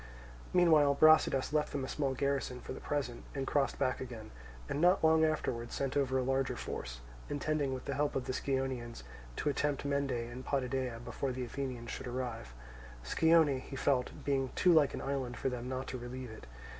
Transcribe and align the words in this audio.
Meanwhile 0.51 0.95
Brasidas 0.95 1.53
left 1.53 1.71
them 1.73 1.85
a 1.85 1.87
small 1.87 2.15
garrison 2.15 2.59
for 2.59 2.73
the 2.73 2.79
present 2.79 3.23
and 3.35 3.45
crossed 3.45 3.77
back 3.77 4.01
again, 4.01 4.31
and 4.67 4.81
not 4.81 5.03
long 5.03 5.23
afterwards 5.23 5.75
sent 5.75 5.95
over 5.95 6.17
a 6.17 6.23
larger 6.23 6.55
force, 6.55 7.01
intending 7.29 7.71
with 7.71 7.85
the 7.85 7.93
help 7.93 8.15
of 8.15 8.25
the 8.25 8.33
Scionaeans 8.33 9.03
to 9.35 9.49
attempt 9.49 9.85
Mende 9.85 10.09
and 10.09 10.43
Potidæa 10.43 11.05
before 11.05 11.31
the 11.31 11.45
Athenians 11.45 11.91
should 11.91 12.07
arrive; 12.07 12.51
Scione, 13.03 13.59
he 13.61 13.75
felt, 13.75 14.09
being 14.25 14.49
too 14.55 14.73
like 14.73 14.95
an 14.95 15.01
island 15.03 15.37
for 15.37 15.49
them 15.49 15.69
not 15.69 15.85
to 15.89 15.99
relieve 15.99 16.31
it. 16.31 16.47